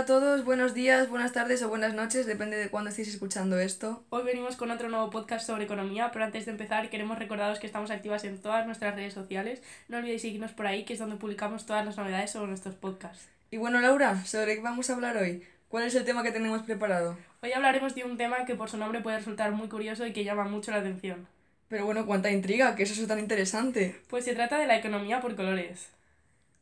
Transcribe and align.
Hola 0.00 0.14
a 0.16 0.18
todos, 0.18 0.44
buenos 0.46 0.72
días, 0.72 1.10
buenas 1.10 1.34
tardes 1.34 1.62
o 1.62 1.68
buenas 1.68 1.92
noches, 1.92 2.24
depende 2.24 2.56
de 2.56 2.70
cuándo 2.70 2.88
estéis 2.88 3.08
escuchando 3.08 3.58
esto. 3.58 4.02
Hoy 4.08 4.22
venimos 4.24 4.56
con 4.56 4.70
otro 4.70 4.88
nuevo 4.88 5.10
podcast 5.10 5.46
sobre 5.46 5.64
economía, 5.64 6.10
pero 6.10 6.24
antes 6.24 6.46
de 6.46 6.52
empezar 6.52 6.88
queremos 6.88 7.18
recordaros 7.18 7.58
que 7.58 7.66
estamos 7.66 7.90
activas 7.90 8.24
en 8.24 8.38
todas 8.38 8.64
nuestras 8.64 8.94
redes 8.94 9.12
sociales. 9.12 9.60
No 9.88 9.98
olvidéis 9.98 10.22
seguirnos 10.22 10.52
por 10.52 10.66
ahí, 10.66 10.86
que 10.86 10.94
es 10.94 10.98
donde 10.98 11.16
publicamos 11.16 11.66
todas 11.66 11.84
las 11.84 11.98
novedades 11.98 12.30
sobre 12.30 12.48
nuestros 12.48 12.76
podcasts. 12.76 13.28
Y 13.50 13.58
bueno, 13.58 13.78
Laura, 13.82 14.24
¿sobre 14.24 14.54
qué 14.54 14.62
vamos 14.62 14.88
a 14.88 14.94
hablar 14.94 15.18
hoy? 15.18 15.44
¿Cuál 15.68 15.84
es 15.84 15.94
el 15.94 16.06
tema 16.06 16.22
que 16.22 16.32
tenemos 16.32 16.62
preparado? 16.62 17.18
Hoy 17.42 17.52
hablaremos 17.52 17.94
de 17.94 18.04
un 18.04 18.16
tema 18.16 18.46
que 18.46 18.54
por 18.54 18.70
su 18.70 18.78
nombre 18.78 19.02
puede 19.02 19.18
resultar 19.18 19.52
muy 19.52 19.68
curioso 19.68 20.06
y 20.06 20.14
que 20.14 20.24
llama 20.24 20.44
mucho 20.44 20.70
la 20.70 20.78
atención. 20.78 21.28
Pero 21.68 21.84
bueno, 21.84 22.06
cuánta 22.06 22.30
intriga, 22.30 22.74
que 22.74 22.84
eso 22.84 22.98
es 22.98 23.06
tan 23.06 23.18
interesante. 23.18 24.00
Pues 24.08 24.24
se 24.24 24.34
trata 24.34 24.56
de 24.56 24.66
la 24.66 24.78
economía 24.78 25.20
por 25.20 25.36
colores. 25.36 25.90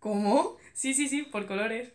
¿Cómo? 0.00 0.56
Sí, 0.72 0.92
sí, 0.92 1.06
sí, 1.06 1.22
por 1.22 1.46
colores. 1.46 1.92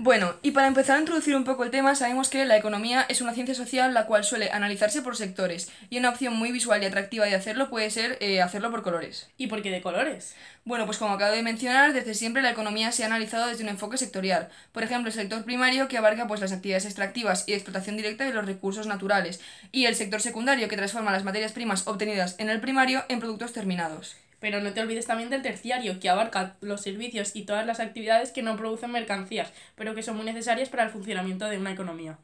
Bueno, 0.00 0.36
y 0.42 0.52
para 0.52 0.68
empezar 0.68 0.96
a 0.96 1.00
introducir 1.00 1.34
un 1.34 1.42
poco 1.42 1.64
el 1.64 1.72
tema, 1.72 1.96
sabemos 1.96 2.30
que 2.30 2.44
la 2.44 2.56
economía 2.56 3.04
es 3.08 3.20
una 3.20 3.34
ciencia 3.34 3.56
social 3.56 3.92
la 3.94 4.06
cual 4.06 4.22
suele 4.22 4.48
analizarse 4.52 5.02
por 5.02 5.16
sectores, 5.16 5.72
y 5.90 5.98
una 5.98 6.10
opción 6.10 6.36
muy 6.36 6.52
visual 6.52 6.80
y 6.80 6.86
atractiva 6.86 7.26
de 7.26 7.34
hacerlo 7.34 7.68
puede 7.68 7.90
ser 7.90 8.16
eh, 8.20 8.40
hacerlo 8.40 8.70
por 8.70 8.84
colores. 8.84 9.28
¿Y 9.38 9.48
por 9.48 9.60
qué 9.60 9.72
de 9.72 9.82
colores? 9.82 10.36
Bueno, 10.64 10.86
pues 10.86 10.98
como 10.98 11.14
acabo 11.14 11.34
de 11.34 11.42
mencionar, 11.42 11.94
desde 11.94 12.14
siempre 12.14 12.42
la 12.42 12.52
economía 12.52 12.92
se 12.92 13.02
ha 13.02 13.06
analizado 13.06 13.48
desde 13.48 13.64
un 13.64 13.70
enfoque 13.70 13.98
sectorial. 13.98 14.50
Por 14.70 14.84
ejemplo, 14.84 15.08
el 15.08 15.14
sector 15.14 15.44
primario 15.44 15.88
que 15.88 15.98
abarca 15.98 16.28
pues 16.28 16.40
las 16.40 16.52
actividades 16.52 16.84
extractivas 16.84 17.42
y 17.48 17.54
explotación 17.54 17.96
directa 17.96 18.22
de 18.22 18.32
los 18.32 18.46
recursos 18.46 18.86
naturales, 18.86 19.40
y 19.72 19.86
el 19.86 19.96
sector 19.96 20.20
secundario 20.20 20.68
que 20.68 20.76
transforma 20.76 21.10
las 21.10 21.24
materias 21.24 21.50
primas 21.50 21.88
obtenidas 21.88 22.36
en 22.38 22.50
el 22.50 22.60
primario 22.60 23.02
en 23.08 23.18
productos 23.18 23.52
terminados. 23.52 24.14
Pero 24.40 24.60
no 24.60 24.72
te 24.72 24.80
olvides 24.80 25.06
también 25.06 25.30
del 25.30 25.42
terciario, 25.42 26.00
que 26.00 26.08
abarca 26.08 26.56
los 26.60 26.80
servicios 26.82 27.34
y 27.34 27.44
todas 27.44 27.66
las 27.66 27.80
actividades 27.80 28.32
que 28.32 28.42
no 28.42 28.56
producen 28.56 28.92
mercancías, 28.92 29.52
pero 29.74 29.94
que 29.94 30.02
son 30.02 30.16
muy 30.16 30.26
necesarias 30.26 30.68
para 30.68 30.84
el 30.84 30.90
funcionamiento 30.90 31.46
de 31.48 31.58
una 31.58 31.72
economía. 31.72 32.18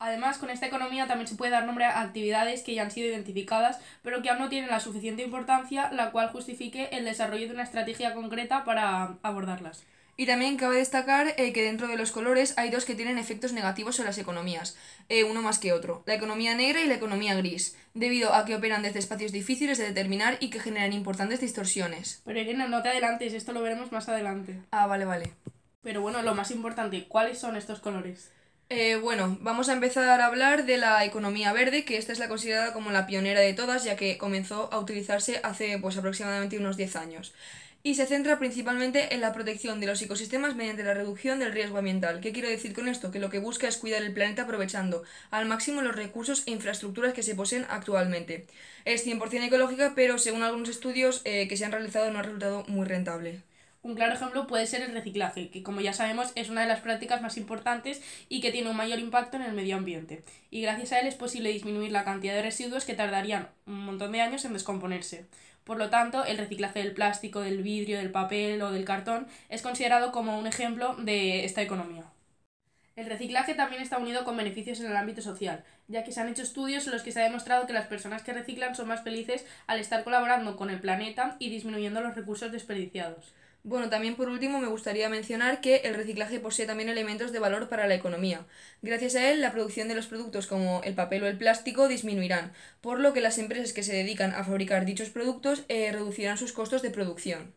Además, 0.00 0.38
con 0.38 0.50
esta 0.50 0.66
economía 0.66 1.06
también 1.06 1.28
se 1.28 1.36
puede 1.36 1.52
dar 1.52 1.64
nombre 1.66 1.84
a 1.84 2.00
actividades 2.00 2.62
que 2.62 2.74
ya 2.74 2.82
han 2.82 2.90
sido 2.90 3.08
identificadas, 3.08 3.80
pero 4.02 4.22
que 4.22 4.30
aún 4.30 4.38
no 4.40 4.48
tienen 4.48 4.70
la 4.70 4.80
suficiente 4.80 5.22
importancia, 5.24 5.90
la 5.92 6.10
cual 6.12 6.30
justifique 6.30 6.88
el 6.92 7.04
desarrollo 7.04 7.46
de 7.46 7.54
una 7.54 7.62
estrategia 7.64 8.14
concreta 8.14 8.64
para 8.64 9.18
abordarlas. 9.22 9.84
Y 10.20 10.26
también 10.26 10.56
cabe 10.56 10.78
destacar 10.78 11.32
eh, 11.36 11.52
que 11.52 11.62
dentro 11.62 11.86
de 11.86 11.96
los 11.96 12.10
colores 12.10 12.52
hay 12.56 12.70
dos 12.70 12.84
que 12.84 12.96
tienen 12.96 13.18
efectos 13.18 13.52
negativos 13.52 13.94
sobre 13.94 14.08
las 14.08 14.18
economías, 14.18 14.76
eh, 15.08 15.22
uno 15.22 15.42
más 15.42 15.60
que 15.60 15.72
otro, 15.72 16.02
la 16.06 16.14
economía 16.14 16.56
negra 16.56 16.80
y 16.80 16.88
la 16.88 16.96
economía 16.96 17.36
gris, 17.36 17.76
debido 17.94 18.34
a 18.34 18.44
que 18.44 18.56
operan 18.56 18.82
desde 18.82 18.98
espacios 18.98 19.30
difíciles 19.30 19.78
de 19.78 19.84
determinar 19.84 20.36
y 20.40 20.50
que 20.50 20.58
generan 20.58 20.92
importantes 20.92 21.40
distorsiones. 21.40 22.20
Pero 22.24 22.40
Elena, 22.40 22.66
no 22.66 22.82
te 22.82 22.88
adelantes, 22.88 23.32
esto 23.32 23.52
lo 23.52 23.62
veremos 23.62 23.92
más 23.92 24.08
adelante. 24.08 24.58
Ah, 24.72 24.88
vale, 24.88 25.04
vale. 25.04 25.34
Pero 25.82 26.00
bueno, 26.00 26.20
lo 26.22 26.34
más 26.34 26.50
importante, 26.50 27.06
¿cuáles 27.06 27.38
son 27.38 27.54
estos 27.54 27.78
colores? 27.78 28.32
Eh, 28.70 28.96
bueno, 28.96 29.38
vamos 29.40 29.68
a 29.68 29.72
empezar 29.72 30.20
a 30.20 30.26
hablar 30.26 30.66
de 30.66 30.78
la 30.78 31.04
economía 31.04 31.52
verde, 31.52 31.84
que 31.84 31.96
esta 31.96 32.12
es 32.12 32.18
la 32.18 32.26
considerada 32.26 32.72
como 32.72 32.90
la 32.90 33.06
pionera 33.06 33.40
de 33.40 33.54
todas, 33.54 33.84
ya 33.84 33.94
que 33.94 34.18
comenzó 34.18 34.68
a 34.72 34.80
utilizarse 34.80 35.40
hace 35.44 35.78
pues 35.78 35.96
aproximadamente 35.96 36.58
unos 36.58 36.76
10 36.76 36.96
años 36.96 37.32
y 37.82 37.94
se 37.94 38.06
centra 38.06 38.38
principalmente 38.38 39.14
en 39.14 39.20
la 39.20 39.32
protección 39.32 39.80
de 39.80 39.86
los 39.86 40.02
ecosistemas 40.02 40.56
mediante 40.56 40.82
la 40.84 40.94
reducción 40.94 41.38
del 41.38 41.52
riesgo 41.52 41.78
ambiental. 41.78 42.20
¿Qué 42.20 42.32
quiero 42.32 42.48
decir 42.48 42.74
con 42.74 42.88
esto? 42.88 43.10
Que 43.10 43.20
lo 43.20 43.30
que 43.30 43.38
busca 43.38 43.68
es 43.68 43.76
cuidar 43.76 44.02
el 44.02 44.12
planeta 44.12 44.42
aprovechando 44.42 45.04
al 45.30 45.46
máximo 45.46 45.82
los 45.82 45.96
recursos 45.96 46.42
e 46.46 46.50
infraestructuras 46.50 47.14
que 47.14 47.22
se 47.22 47.34
poseen 47.34 47.66
actualmente. 47.68 48.46
Es 48.84 49.06
100% 49.06 49.46
ecológica, 49.46 49.92
pero 49.94 50.18
según 50.18 50.42
algunos 50.42 50.68
estudios 50.68 51.22
eh, 51.24 51.48
que 51.48 51.56
se 51.56 51.64
han 51.64 51.72
realizado 51.72 52.10
no 52.10 52.18
ha 52.18 52.22
resultado 52.22 52.64
muy 52.68 52.86
rentable. 52.86 53.42
Un 53.82 53.94
claro 53.94 54.14
ejemplo 54.14 54.46
puede 54.46 54.66
ser 54.66 54.82
el 54.82 54.92
reciclaje, 54.92 55.50
que 55.50 55.62
como 55.62 55.80
ya 55.80 55.92
sabemos 55.92 56.32
es 56.34 56.50
una 56.50 56.62
de 56.62 56.66
las 56.66 56.80
prácticas 56.80 57.22
más 57.22 57.36
importantes 57.36 58.02
y 58.28 58.40
que 58.40 58.50
tiene 58.50 58.70
un 58.70 58.76
mayor 58.76 58.98
impacto 58.98 59.36
en 59.36 59.44
el 59.44 59.52
medio 59.52 59.76
ambiente. 59.76 60.24
Y 60.50 60.62
gracias 60.62 60.92
a 60.92 61.00
él 61.00 61.06
es 61.06 61.14
posible 61.14 61.52
disminuir 61.52 61.92
la 61.92 62.04
cantidad 62.04 62.34
de 62.34 62.42
residuos 62.42 62.84
que 62.84 62.94
tardarían 62.94 63.48
un 63.66 63.84
montón 63.84 64.12
de 64.12 64.20
años 64.20 64.44
en 64.44 64.52
descomponerse. 64.52 65.26
Por 65.64 65.78
lo 65.78 65.90
tanto, 65.90 66.24
el 66.24 66.38
reciclaje 66.38 66.80
del 66.80 66.92
plástico, 66.92 67.40
del 67.40 67.62
vidrio, 67.62 67.98
del 67.98 68.10
papel 68.10 68.60
o 68.62 68.72
del 68.72 68.84
cartón 68.84 69.28
es 69.48 69.62
considerado 69.62 70.12
como 70.12 70.38
un 70.38 70.46
ejemplo 70.46 70.96
de 70.96 71.44
esta 71.44 71.62
economía. 71.62 72.04
El 72.96 73.06
reciclaje 73.06 73.54
también 73.54 73.80
está 73.80 73.98
unido 73.98 74.24
con 74.24 74.36
beneficios 74.36 74.80
en 74.80 74.86
el 74.86 74.96
ámbito 74.96 75.22
social, 75.22 75.62
ya 75.86 76.02
que 76.02 76.10
se 76.10 76.20
han 76.20 76.28
hecho 76.28 76.42
estudios 76.42 76.86
en 76.86 76.92
los 76.94 77.02
que 77.02 77.12
se 77.12 77.20
ha 77.20 77.24
demostrado 77.24 77.66
que 77.66 77.72
las 77.72 77.86
personas 77.86 78.22
que 78.22 78.32
reciclan 78.32 78.74
son 78.74 78.88
más 78.88 79.04
felices 79.04 79.46
al 79.68 79.78
estar 79.78 80.02
colaborando 80.02 80.56
con 80.56 80.68
el 80.68 80.80
planeta 80.80 81.36
y 81.38 81.48
disminuyendo 81.48 82.00
los 82.00 82.16
recursos 82.16 82.50
desperdiciados. 82.50 83.34
Bueno, 83.68 83.90
también 83.90 84.16
por 84.16 84.30
último 84.30 84.60
me 84.60 84.66
gustaría 84.66 85.10
mencionar 85.10 85.60
que 85.60 85.82
el 85.84 85.94
reciclaje 85.94 86.40
posee 86.40 86.64
también 86.64 86.88
elementos 86.88 87.32
de 87.32 87.38
valor 87.38 87.68
para 87.68 87.86
la 87.86 87.96
economía. 87.96 88.46
Gracias 88.80 89.14
a 89.14 89.30
él, 89.30 89.42
la 89.42 89.52
producción 89.52 89.88
de 89.88 89.94
los 89.94 90.06
productos 90.06 90.46
como 90.46 90.80
el 90.84 90.94
papel 90.94 91.22
o 91.22 91.26
el 91.26 91.36
plástico 91.36 91.86
disminuirán, 91.86 92.54
por 92.80 92.98
lo 92.98 93.12
que 93.12 93.20
las 93.20 93.36
empresas 93.36 93.74
que 93.74 93.82
se 93.82 93.92
dedican 93.92 94.32
a 94.32 94.42
fabricar 94.42 94.86
dichos 94.86 95.10
productos 95.10 95.64
eh, 95.68 95.92
reducirán 95.92 96.38
sus 96.38 96.54
costos 96.54 96.80
de 96.80 96.90
producción. 96.90 97.52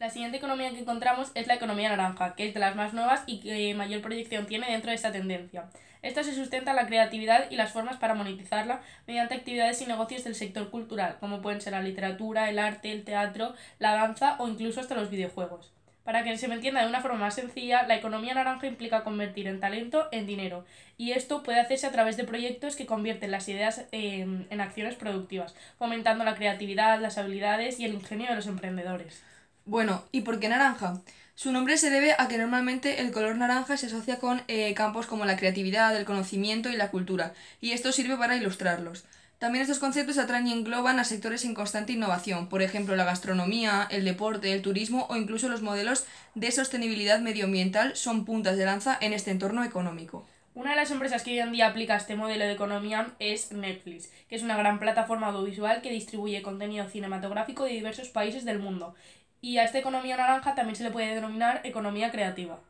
La 0.00 0.08
siguiente 0.08 0.38
economía 0.38 0.70
que 0.70 0.78
encontramos 0.78 1.30
es 1.34 1.46
la 1.46 1.56
economía 1.56 1.90
naranja, 1.90 2.34
que 2.34 2.48
es 2.48 2.54
de 2.54 2.60
las 2.60 2.74
más 2.74 2.94
nuevas 2.94 3.22
y 3.26 3.40
que 3.40 3.74
mayor 3.74 4.00
proyección 4.00 4.46
tiene 4.46 4.70
dentro 4.70 4.88
de 4.88 4.96
esta 4.96 5.12
tendencia. 5.12 5.66
Esta 6.00 6.24
se 6.24 6.34
sustenta 6.34 6.70
en 6.70 6.78
la 6.78 6.86
creatividad 6.86 7.50
y 7.50 7.56
las 7.56 7.72
formas 7.72 7.98
para 7.98 8.14
monetizarla 8.14 8.80
mediante 9.06 9.34
actividades 9.34 9.82
y 9.82 9.86
negocios 9.86 10.24
del 10.24 10.34
sector 10.34 10.70
cultural, 10.70 11.18
como 11.20 11.42
pueden 11.42 11.60
ser 11.60 11.74
la 11.74 11.82
literatura, 11.82 12.48
el 12.48 12.58
arte, 12.58 12.92
el 12.92 13.04
teatro, 13.04 13.52
la 13.78 13.92
danza 13.92 14.36
o 14.38 14.48
incluso 14.48 14.80
hasta 14.80 14.94
los 14.94 15.10
videojuegos. 15.10 15.70
Para 16.02 16.24
que 16.24 16.38
se 16.38 16.48
me 16.48 16.54
entienda 16.54 16.80
de 16.80 16.88
una 16.88 17.02
forma 17.02 17.18
más 17.18 17.34
sencilla, 17.34 17.82
la 17.82 17.96
economía 17.96 18.32
naranja 18.32 18.68
implica 18.68 19.04
convertir 19.04 19.48
en 19.48 19.60
talento 19.60 20.08
en 20.12 20.26
dinero, 20.26 20.64
y 20.96 21.12
esto 21.12 21.42
puede 21.42 21.60
hacerse 21.60 21.86
a 21.86 21.92
través 21.92 22.16
de 22.16 22.24
proyectos 22.24 22.74
que 22.74 22.86
convierten 22.86 23.30
las 23.30 23.50
ideas 23.50 23.84
en, 23.92 24.46
en 24.48 24.62
acciones 24.62 24.94
productivas, 24.94 25.54
fomentando 25.78 26.24
la 26.24 26.36
creatividad, 26.36 26.98
las 27.00 27.18
habilidades 27.18 27.78
y 27.78 27.84
el 27.84 27.92
ingenio 27.92 28.30
de 28.30 28.36
los 28.36 28.46
emprendedores. 28.46 29.22
Bueno, 29.66 30.04
¿y 30.10 30.22
por 30.22 30.40
qué 30.40 30.48
naranja? 30.48 31.00
Su 31.34 31.52
nombre 31.52 31.76
se 31.76 31.90
debe 31.90 32.14
a 32.18 32.28
que 32.28 32.38
normalmente 32.38 33.00
el 33.00 33.12
color 33.12 33.36
naranja 33.36 33.76
se 33.76 33.86
asocia 33.86 34.18
con 34.18 34.42
eh, 34.48 34.74
campos 34.74 35.06
como 35.06 35.24
la 35.24 35.36
creatividad, 35.36 35.96
el 35.96 36.04
conocimiento 36.04 36.70
y 36.70 36.76
la 36.76 36.90
cultura, 36.90 37.34
y 37.60 37.72
esto 37.72 37.92
sirve 37.92 38.16
para 38.16 38.36
ilustrarlos. 38.36 39.04
También 39.38 39.62
estos 39.62 39.78
conceptos 39.78 40.18
atraen 40.18 40.46
y 40.48 40.52
engloban 40.52 40.98
a 40.98 41.04
sectores 41.04 41.46
en 41.46 41.54
constante 41.54 41.94
innovación, 41.94 42.48
por 42.48 42.60
ejemplo 42.60 42.94
la 42.94 43.04
gastronomía, 43.04 43.86
el 43.90 44.04
deporte, 44.04 44.52
el 44.52 44.60
turismo 44.60 45.06
o 45.08 45.16
incluso 45.16 45.48
los 45.48 45.62
modelos 45.62 46.04
de 46.34 46.50
sostenibilidad 46.50 47.20
medioambiental 47.20 47.96
son 47.96 48.26
puntas 48.26 48.58
de 48.58 48.66
lanza 48.66 48.98
en 49.00 49.14
este 49.14 49.30
entorno 49.30 49.64
económico. 49.64 50.26
Una 50.52 50.70
de 50.70 50.76
las 50.76 50.90
empresas 50.90 51.22
que 51.22 51.30
hoy 51.30 51.38
en 51.38 51.52
día 51.52 51.68
aplica 51.68 51.96
este 51.96 52.16
modelo 52.16 52.44
de 52.44 52.52
economía 52.52 53.14
es 53.18 53.52
Netflix, 53.52 54.10
que 54.28 54.34
es 54.34 54.42
una 54.42 54.58
gran 54.58 54.78
plataforma 54.78 55.28
audiovisual 55.28 55.80
que 55.80 55.92
distribuye 55.92 56.42
contenido 56.42 56.86
cinematográfico 56.88 57.64
de 57.64 57.70
diversos 57.70 58.08
países 58.08 58.44
del 58.44 58.58
mundo 58.58 58.94
y 59.40 59.58
a 59.58 59.64
esta 59.64 59.78
economía 59.78 60.16
naranja 60.16 60.54
también 60.54 60.76
se 60.76 60.84
le 60.84 60.90
puede 60.90 61.14
denominar 61.14 61.60
economía 61.64 62.10
creativa. 62.10 62.60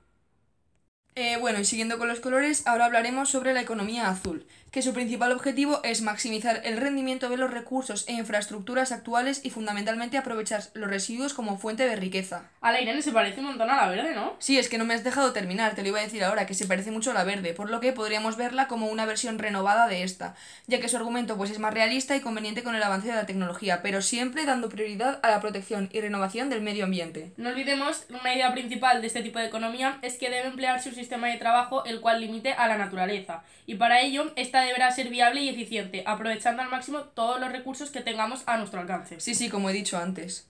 Eh, 1.22 1.36
bueno, 1.36 1.60
y 1.60 1.66
siguiendo 1.66 1.98
con 1.98 2.08
los 2.08 2.19
colores, 2.19 2.66
ahora 2.66 2.86
hablaremos 2.86 3.28
sobre 3.28 3.53
la 3.53 3.60
economía 3.60 4.08
azul, 4.08 4.47
que 4.70 4.81
su 4.81 4.94
principal 4.94 5.32
objetivo 5.32 5.81
es 5.84 6.00
maximizar 6.00 6.62
el 6.64 6.78
rendimiento 6.78 7.28
de 7.28 7.36
los 7.36 7.50
recursos 7.50 8.06
e 8.08 8.14
infraestructuras 8.14 8.91
actuales 8.91 9.42
y 9.44 9.50
fundamentalmente 9.50 10.16
aprovechar 10.16 10.62
los 10.72 10.88
residuos 10.88 11.34
como 11.34 11.59
fuente 11.59 11.86
de 11.86 11.94
riqueza. 11.97 12.48
A 12.62 12.72
la 12.72 12.80
Irene 12.80 13.03
se 13.03 13.12
parece 13.12 13.41
un 13.41 13.48
montón 13.48 13.69
a 13.69 13.76
la 13.76 13.88
verde, 13.88 14.14
¿no? 14.14 14.34
Sí, 14.38 14.59
es 14.59 14.70
que 14.70 14.78
no 14.78 14.86
me 14.86 14.94
has 14.94 15.04
dejado 15.04 15.34
terminar, 15.34 15.75
te 15.75 15.82
lo 15.82 15.88
iba 15.88 15.98
a 15.98 16.04
decir 16.04 16.25
ahora, 16.25 16.47
que 16.47 16.54
se 16.54 16.66
parece 16.66 16.91
mucho 16.91 17.10
a 17.10 17.14
la 17.14 17.25
verde, 17.25 17.53
por 17.53 17.69
lo 17.69 17.80
que 17.80 17.92
podríamos 17.92 18.38
verla 18.38 18.66
como 18.66 18.86
una 18.86 19.04
versión 19.04 19.38
renovada 19.38 19.88
de 19.88 20.04
esta, 20.04 20.34
ya 20.69 20.80
que 20.80 20.88
su 20.88 20.97
argumento 20.97 21.36
pues 21.36 21.50
es 21.50 21.59
más 21.59 21.75
realista 21.75 22.16
y 22.16 22.20
conveniente 22.20 22.62
con 22.62 22.75
el 22.75 22.82
avance 22.82 23.09
de 23.09 23.14
la 23.14 23.26
tecnología, 23.26 23.82
pero 23.82 24.00
siempre 24.00 24.47
dando 24.47 24.70
prioridad 24.70 25.20
a 25.22 25.28
la 25.28 25.42
protección 25.42 25.91
y 25.92 26.00
renovación 26.00 26.48
del 26.48 26.62
medio 26.62 26.84
ambiente. 26.84 27.33
No 27.36 27.50
olvidemos, 27.50 28.06
una 28.09 28.34
idea 28.34 28.53
principal 28.54 29.03
de 29.03 29.09
este 29.09 29.22
tipo 29.22 29.39
de 29.39 29.47
economía 29.48 29.98
es 30.00 30.16
que 30.16 30.30
debe 30.30 30.48
emplearse 30.48 30.89
un 30.89 30.95
sistema 31.10 31.27
de 31.27 31.39
trabajo 31.39 31.84
el 31.86 32.01
cual 32.01 32.21
limite 32.21 32.53
a 32.53 32.68
la 32.68 32.78
naturaleza, 32.78 33.42
y 33.66 33.74
para 33.74 34.01
ello 34.01 34.30
esta 34.36 34.60
deberá 34.60 34.92
ser 34.92 35.09
viable 35.09 35.42
y 35.42 35.48
eficiente, 35.48 36.04
aprovechando 36.07 36.62
al 36.62 36.71
máximo 36.71 37.01
todos 37.01 37.41
los 37.41 37.51
recursos 37.51 37.91
que 37.91 38.01
tengamos 38.01 38.45
a 38.47 38.57
nuestro 38.59 38.80
alcance. 38.80 39.18
Sí, 39.18 39.34
sí, 39.34 39.48
como 39.48 39.68
he 39.68 39.72
dicho 39.72 39.98
antes. 39.98 40.48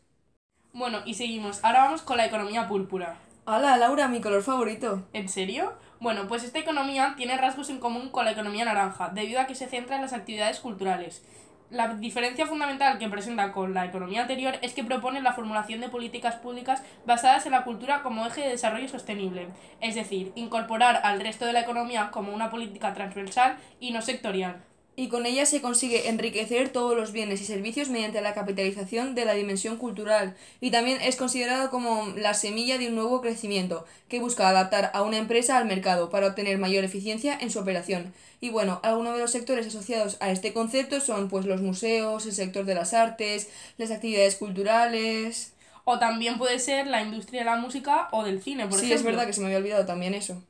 Bueno, 0.74 1.00
y 1.06 1.14
seguimos. 1.14 1.64
Ahora 1.64 1.84
vamos 1.84 2.02
con 2.02 2.18
la 2.18 2.26
economía 2.26 2.68
púrpura. 2.68 3.16
Hola, 3.46 3.78
Laura, 3.78 4.06
mi 4.08 4.20
color 4.20 4.42
favorito. 4.42 5.08
¿En 5.14 5.30
serio? 5.30 5.72
Bueno, 5.98 6.28
pues 6.28 6.44
esta 6.44 6.58
economía 6.58 7.14
tiene 7.16 7.38
rasgos 7.38 7.70
en 7.70 7.80
común 7.80 8.10
con 8.10 8.26
la 8.26 8.32
economía 8.32 8.66
naranja, 8.66 9.08
debido 9.08 9.40
a 9.40 9.46
que 9.46 9.54
se 9.54 9.66
centra 9.66 9.96
en 9.96 10.02
las 10.02 10.12
actividades 10.12 10.60
culturales. 10.60 11.24
La 11.70 11.86
diferencia 11.94 12.48
fundamental 12.48 12.98
que 12.98 13.08
presenta 13.08 13.52
con 13.52 13.74
la 13.74 13.84
economía 13.84 14.22
anterior 14.22 14.58
es 14.60 14.74
que 14.74 14.82
propone 14.82 15.22
la 15.22 15.34
formulación 15.34 15.80
de 15.80 15.88
políticas 15.88 16.34
públicas 16.34 16.82
basadas 17.06 17.46
en 17.46 17.52
la 17.52 17.62
cultura 17.62 18.02
como 18.02 18.26
eje 18.26 18.40
de 18.40 18.48
desarrollo 18.48 18.88
sostenible, 18.88 19.46
es 19.80 19.94
decir, 19.94 20.32
incorporar 20.34 21.00
al 21.04 21.20
resto 21.20 21.46
de 21.46 21.52
la 21.52 21.60
economía 21.60 22.10
como 22.10 22.34
una 22.34 22.50
política 22.50 22.92
transversal 22.92 23.56
y 23.78 23.92
no 23.92 24.02
sectorial. 24.02 24.64
Y 24.96 25.08
con 25.08 25.24
ella 25.24 25.46
se 25.46 25.60
consigue 25.60 26.08
enriquecer 26.08 26.68
todos 26.70 26.96
los 26.96 27.12
bienes 27.12 27.40
y 27.40 27.44
servicios 27.44 27.88
mediante 27.88 28.20
la 28.20 28.34
capitalización 28.34 29.14
de 29.14 29.24
la 29.24 29.34
dimensión 29.34 29.76
cultural 29.76 30.36
y 30.60 30.70
también 30.70 31.00
es 31.00 31.16
considerada 31.16 31.70
como 31.70 32.12
la 32.16 32.34
semilla 32.34 32.76
de 32.76 32.88
un 32.88 32.96
nuevo 32.96 33.20
crecimiento 33.20 33.86
que 34.08 34.20
busca 34.20 34.48
adaptar 34.48 34.90
a 34.92 35.02
una 35.02 35.18
empresa 35.18 35.56
al 35.56 35.66
mercado 35.66 36.10
para 36.10 36.26
obtener 36.26 36.58
mayor 36.58 36.84
eficiencia 36.84 37.38
en 37.40 37.50
su 37.50 37.58
operación. 37.60 38.12
Y 38.40 38.50
bueno, 38.50 38.80
algunos 38.82 39.14
de 39.14 39.20
los 39.20 39.32
sectores 39.32 39.66
asociados 39.66 40.16
a 40.20 40.30
este 40.30 40.52
concepto 40.52 41.00
son 41.00 41.28
pues 41.28 41.46
los 41.46 41.60
museos, 41.60 42.26
el 42.26 42.32
sector 42.32 42.64
de 42.64 42.74
las 42.74 42.94
artes, 42.94 43.48
las 43.78 43.90
actividades 43.90 44.36
culturales. 44.36 45.52
O 45.84 45.98
también 45.98 46.38
puede 46.38 46.58
ser 46.58 46.86
la 46.86 47.02
industria 47.02 47.40
de 47.40 47.46
la 47.46 47.56
música 47.56 48.08
o 48.12 48.22
del 48.24 48.42
cine, 48.42 48.66
por 48.66 48.78
sí, 48.78 48.86
ejemplo. 48.86 48.96
es 48.96 49.02
verdad 49.02 49.26
que 49.26 49.32
se 49.32 49.40
me 49.40 49.46
había 49.46 49.58
olvidado 49.58 49.86
también 49.86 50.14
eso. 50.14 50.42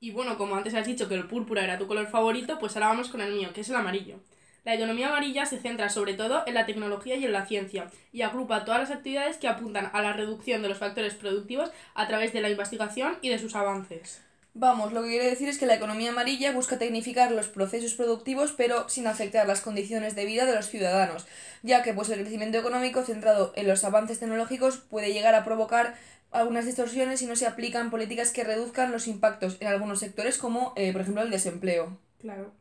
Y 0.00 0.12
bueno, 0.12 0.38
como 0.38 0.54
antes 0.54 0.74
has 0.74 0.86
dicho 0.86 1.08
que 1.08 1.16
el 1.16 1.26
púrpura 1.26 1.64
era 1.64 1.76
tu 1.76 1.88
color 1.88 2.06
favorito, 2.06 2.58
pues 2.60 2.76
ahora 2.76 2.88
vamos 2.88 3.08
con 3.08 3.20
el 3.20 3.32
mío, 3.32 3.52
que 3.52 3.62
es 3.62 3.68
el 3.68 3.74
amarillo. 3.74 4.20
La 4.64 4.74
economía 4.74 5.08
amarilla 5.08 5.44
se 5.44 5.58
centra 5.58 5.88
sobre 5.88 6.14
todo 6.14 6.44
en 6.46 6.54
la 6.54 6.66
tecnología 6.66 7.16
y 7.16 7.24
en 7.24 7.32
la 7.32 7.46
ciencia, 7.46 7.90
y 8.12 8.22
agrupa 8.22 8.64
todas 8.64 8.80
las 8.80 8.90
actividades 8.92 9.38
que 9.38 9.48
apuntan 9.48 9.90
a 9.92 10.02
la 10.02 10.12
reducción 10.12 10.62
de 10.62 10.68
los 10.68 10.78
factores 10.78 11.14
productivos 11.14 11.70
a 11.94 12.06
través 12.06 12.32
de 12.32 12.40
la 12.40 12.50
investigación 12.50 13.18
y 13.22 13.28
de 13.28 13.40
sus 13.40 13.56
avances. 13.56 14.22
Vamos, 14.54 14.92
lo 14.92 15.02
que 15.02 15.10
quiere 15.10 15.30
decir 15.30 15.48
es 15.48 15.58
que 15.58 15.66
la 15.66 15.74
economía 15.74 16.10
amarilla 16.10 16.52
busca 16.52 16.78
tecnificar 16.78 17.30
los 17.30 17.48
procesos 17.48 17.94
productivos 17.94 18.52
pero 18.56 18.88
sin 18.88 19.06
afectar 19.06 19.46
las 19.46 19.60
condiciones 19.60 20.16
de 20.16 20.26
vida 20.26 20.46
de 20.46 20.54
los 20.54 20.68
ciudadanos, 20.68 21.26
ya 21.62 21.82
que 21.82 21.94
pues 21.94 22.08
el 22.10 22.20
crecimiento 22.20 22.58
económico 22.58 23.04
centrado 23.04 23.52
en 23.56 23.68
los 23.68 23.84
avances 23.84 24.18
tecnológicos 24.18 24.78
puede 24.78 25.12
llegar 25.12 25.34
a 25.34 25.44
provocar 25.44 25.94
algunas 26.30 26.66
distorsiones 26.66 27.20
si 27.20 27.26
no 27.26 27.36
se 27.36 27.46
aplican 27.46 27.90
políticas 27.90 28.30
que 28.30 28.44
reduzcan 28.44 28.92
los 28.92 29.06
impactos 29.06 29.56
en 29.60 29.68
algunos 29.68 30.00
sectores 30.00 30.38
como 30.38 30.72
eh, 30.76 30.92
por 30.92 31.02
ejemplo 31.02 31.22
el 31.22 31.30
desempleo. 31.30 31.96
Claro. 32.20 32.52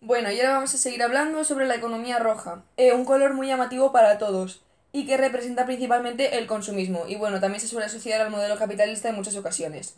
Bueno, 0.00 0.30
y 0.30 0.40
ahora 0.40 0.54
vamos 0.54 0.74
a 0.74 0.78
seguir 0.78 1.02
hablando 1.02 1.44
sobre 1.44 1.66
la 1.66 1.74
economía 1.74 2.18
roja, 2.18 2.64
eh, 2.76 2.94
un 2.94 3.04
color 3.04 3.34
muy 3.34 3.48
llamativo 3.48 3.92
para 3.92 4.18
todos 4.18 4.62
y 4.92 5.06
que 5.06 5.16
representa 5.16 5.66
principalmente 5.66 6.38
el 6.38 6.46
consumismo 6.46 7.04
y 7.06 7.16
bueno, 7.16 7.38
también 7.40 7.60
se 7.60 7.68
suele 7.68 7.86
asociar 7.86 8.20
al 8.20 8.30
modelo 8.30 8.58
capitalista 8.58 9.08
en 9.08 9.16
muchas 9.16 9.36
ocasiones. 9.36 9.96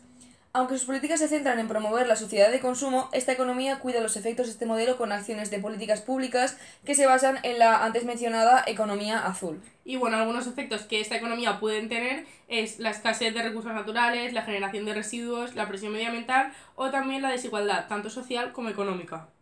Aunque 0.55 0.77
sus 0.77 0.85
políticas 0.85 1.19
se 1.19 1.27
centran 1.27 1.57
en 1.57 1.67
promover 1.67 2.05
la 2.05 2.15
sociedad 2.15 2.51
de 2.51 2.59
consumo, 2.59 3.09
esta 3.11 3.31
economía 3.31 3.79
cuida 3.79 4.01
los 4.01 4.15
efectos 4.15 4.45
de 4.45 4.51
este 4.51 4.67
modelo 4.67 4.97
con 4.97 5.11
acciones 5.11 5.49
de 5.49 5.57
políticas 5.57 6.01
públicas 6.01 6.59
que 6.85 6.93
se 6.93 7.07
basan 7.07 7.39
en 7.41 7.57
la 7.57 7.83
antes 7.83 8.05
mencionada 8.05 8.63
economía 8.67 9.25
azul. 9.25 9.63
Y 9.83 9.95
bueno, 9.95 10.17
algunos 10.17 10.45
efectos 10.45 10.83
que 10.83 11.01
esta 11.01 11.17
economía 11.17 11.59
pueden 11.59 11.89
tener 11.89 12.27
es 12.49 12.77
la 12.77 12.91
escasez 12.91 13.33
de 13.33 13.41
recursos 13.41 13.73
naturales, 13.73 14.31
la 14.31 14.43
generación 14.43 14.85
de 14.85 14.93
residuos, 14.93 15.55
la 15.55 15.67
presión 15.67 15.91
medioambiental 15.91 16.53
o 16.75 16.91
también 16.91 17.23
la 17.23 17.31
desigualdad, 17.31 17.87
tanto 17.87 18.11
social 18.11 18.51
como 18.53 18.69
económica. 18.69 19.32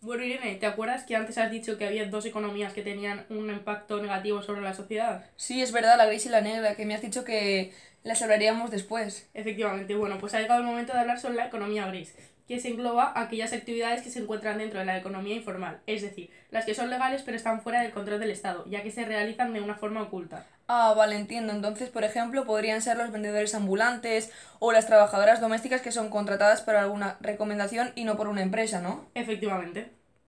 Bueno, 0.00 0.22
Irene, 0.24 0.54
¿te 0.56 0.66
acuerdas 0.66 1.04
que 1.04 1.16
antes 1.16 1.36
has 1.38 1.50
dicho 1.50 1.76
que 1.78 1.86
había 1.86 2.08
dos 2.08 2.26
economías 2.26 2.72
que 2.72 2.82
tenían 2.82 3.26
un 3.28 3.50
impacto 3.50 4.00
negativo 4.00 4.42
sobre 4.42 4.60
la 4.60 4.74
sociedad? 4.74 5.24
Sí, 5.36 5.60
es 5.62 5.72
verdad, 5.72 5.96
la 5.96 6.06
gris 6.06 6.26
y 6.26 6.28
la 6.28 6.40
negra, 6.40 6.76
que 6.76 6.86
me 6.86 6.94
has 6.94 7.02
dicho 7.02 7.24
que 7.24 7.72
las 8.04 8.22
hablaríamos 8.22 8.70
después. 8.70 9.28
Efectivamente, 9.34 9.94
bueno, 9.96 10.18
pues 10.18 10.34
ha 10.34 10.40
llegado 10.40 10.60
el 10.60 10.66
momento 10.66 10.92
de 10.92 11.00
hablar 11.00 11.18
sobre 11.18 11.36
la 11.36 11.46
economía 11.46 11.86
gris, 11.88 12.14
que 12.46 12.60
se 12.60 12.68
engloba 12.68 13.12
aquellas 13.14 13.52
actividades 13.52 14.02
que 14.02 14.10
se 14.10 14.20
encuentran 14.20 14.58
dentro 14.58 14.78
de 14.78 14.86
la 14.86 14.96
economía 14.98 15.34
informal, 15.34 15.80
es 15.86 16.02
decir, 16.02 16.30
las 16.50 16.64
que 16.64 16.74
son 16.74 16.90
legales 16.90 17.22
pero 17.22 17.36
están 17.36 17.60
fuera 17.60 17.82
del 17.82 17.92
control 17.92 18.20
del 18.20 18.30
Estado, 18.30 18.64
ya 18.68 18.82
que 18.82 18.90
se 18.90 19.04
realizan 19.04 19.52
de 19.52 19.60
una 19.60 19.74
forma 19.74 20.02
oculta. 20.02 20.46
Ah, 20.68 20.94
vale, 20.96 21.16
entiendo. 21.16 21.52
Entonces, 21.52 21.88
por 21.90 22.02
ejemplo, 22.02 22.44
podrían 22.44 22.82
ser 22.82 22.96
los 22.96 23.12
vendedores 23.12 23.54
ambulantes 23.54 24.32
o 24.58 24.72
las 24.72 24.86
trabajadoras 24.86 25.40
domésticas 25.40 25.80
que 25.80 25.92
son 25.92 26.10
contratadas 26.10 26.60
por 26.62 26.74
alguna 26.74 27.18
recomendación 27.20 27.92
y 27.94 28.04
no 28.04 28.16
por 28.16 28.28
una 28.28 28.42
empresa, 28.42 28.80
¿no? 28.80 29.06
Efectivamente. 29.14 29.90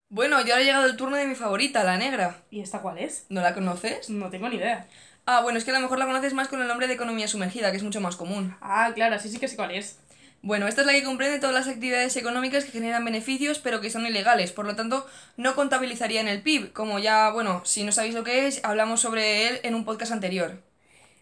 Bueno, 0.10 0.42
ya 0.42 0.58
ha 0.58 0.62
llegado 0.62 0.86
el 0.86 0.98
turno 0.98 1.18
de 1.18 1.28
mi 1.28 1.36
favorita, 1.36 1.84
la 1.84 1.98
negra. 1.98 2.38
¿Y 2.50 2.62
esta 2.62 2.82
cuál 2.82 2.98
es? 2.98 3.26
¿No 3.30 3.42
la 3.42 3.54
conoces? 3.54 4.10
No 4.10 4.30
tengo 4.30 4.50
ni 4.50 4.56
idea. 4.58 4.88
Ah, 5.26 5.42
bueno, 5.42 5.58
es 5.58 5.66
que 5.66 5.72
a 5.72 5.74
lo 5.74 5.82
mejor 5.82 6.00
la 6.00 6.06
conoces 6.06 6.34
más 6.34 6.48
con 6.48 6.62
el 6.62 6.68
nombre 6.70 6.88
de 6.88 6.94
economía 6.94 7.28
sumergida, 7.28 7.72
que 7.72 7.78
es 7.78 7.84
mucho 7.84 8.00
más 8.00 8.16
común. 8.16 8.56
Ah, 8.62 8.92
claro, 8.96 9.20
sí, 9.20 9.28
sí 9.30 9.40
que 9.40 9.50
sé 9.50 9.58
cuál 9.58 9.72
es. 9.72 10.00
Bueno, 10.48 10.66
esta 10.70 10.80
es 10.80 10.88
la 10.88 10.94
que 10.94 11.04
comprende 11.04 11.40
todas 11.40 11.54
las 11.54 11.68
actividades 11.68 12.16
económicas 12.16 12.64
que 12.64 12.72
generan 12.72 13.04
beneficios 13.04 13.60
pero 13.60 13.82
que 13.82 13.90
son 13.90 14.06
ilegales, 14.06 14.54
por 14.54 14.66
lo 14.66 14.78
tanto 14.78 15.06
no 15.36 15.56
contabilizaría 15.56 16.22
en 16.22 16.30
el 16.30 16.42
PIB, 16.42 16.72
como 16.72 17.00
ya, 17.00 17.32
bueno, 17.32 17.64
si 17.66 17.84
no 17.84 17.92
sabéis 17.92 18.16
lo 18.16 18.24
que 18.24 18.48
es, 18.48 18.64
hablamos 18.64 19.02
sobre 19.02 19.50
él 19.50 19.60
en 19.64 19.76
un 19.76 19.84
podcast 19.84 20.14
anterior. 20.14 20.64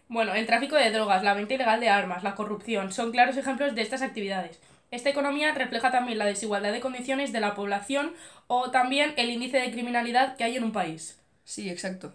Bueno, 0.06 0.32
el 0.32 0.46
tráfico 0.46 0.76
de 0.76 0.92
drogas, 0.92 1.24
la 1.24 1.34
venta 1.34 1.54
ilegal 1.54 1.80
de 1.80 1.88
armas, 1.88 2.22
la 2.22 2.36
corrupción, 2.36 2.92
son 2.92 3.10
claros 3.10 3.36
ejemplos 3.36 3.74
de 3.74 3.82
estas 3.82 4.02
actividades. 4.02 4.60
Esta 4.92 5.10
economía 5.10 5.52
refleja 5.52 5.90
también 5.90 6.18
la 6.18 6.26
desigualdad 6.26 6.70
de 6.70 6.78
condiciones 6.78 7.32
de 7.32 7.40
la 7.40 7.56
población 7.56 8.12
o 8.46 8.70
también 8.70 9.12
el 9.16 9.30
índice 9.30 9.58
de 9.58 9.72
criminalidad 9.72 10.36
que 10.36 10.44
hay 10.44 10.56
en 10.56 10.62
un 10.62 10.70
país. 10.70 11.18
Sí, 11.42 11.68
exacto. 11.68 12.14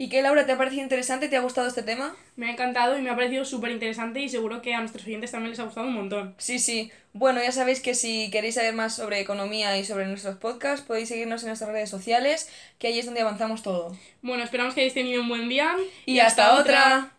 ¿Y 0.00 0.08
qué, 0.10 0.22
Laura, 0.22 0.46
te 0.46 0.52
ha 0.52 0.56
parecido 0.56 0.84
interesante? 0.84 1.28
¿Te 1.28 1.36
ha 1.36 1.40
gustado 1.40 1.66
este 1.66 1.82
tema? 1.82 2.14
Me 2.36 2.46
ha 2.46 2.52
encantado 2.52 2.96
y 2.96 3.02
me 3.02 3.10
ha 3.10 3.16
parecido 3.16 3.44
súper 3.44 3.72
interesante 3.72 4.20
y 4.20 4.28
seguro 4.28 4.62
que 4.62 4.72
a 4.72 4.78
nuestros 4.78 5.04
oyentes 5.04 5.32
también 5.32 5.50
les 5.50 5.58
ha 5.58 5.64
gustado 5.64 5.88
un 5.88 5.94
montón. 5.94 6.36
Sí, 6.38 6.60
sí. 6.60 6.92
Bueno, 7.14 7.42
ya 7.42 7.50
sabéis 7.50 7.80
que 7.80 7.96
si 7.96 8.30
queréis 8.30 8.54
saber 8.54 8.74
más 8.74 8.94
sobre 8.94 9.18
economía 9.18 9.76
y 9.76 9.84
sobre 9.84 10.06
nuestros 10.06 10.36
podcasts, 10.36 10.86
podéis 10.86 11.08
seguirnos 11.08 11.42
en 11.42 11.48
nuestras 11.48 11.72
redes 11.72 11.90
sociales, 11.90 12.48
que 12.78 12.86
ahí 12.86 13.00
es 13.00 13.06
donde 13.06 13.22
avanzamos 13.22 13.64
todo. 13.64 13.96
Bueno, 14.22 14.44
esperamos 14.44 14.72
que 14.74 14.82
hayáis 14.82 14.94
tenido 14.94 15.20
un 15.20 15.28
buen 15.28 15.48
día. 15.48 15.74
Y, 16.06 16.20
hasta, 16.20 16.54
otra. 16.54 17.10